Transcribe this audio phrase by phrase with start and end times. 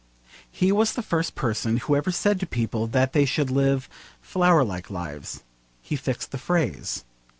[0.49, 3.87] He was the first person who ever said to people that they should live
[4.19, 5.43] 'flower like lives.'
[5.79, 7.03] He fixed the phrase.